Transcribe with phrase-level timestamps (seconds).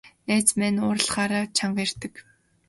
[0.27, 2.13] Найз маань уурлахаараа чанга ярьдаг.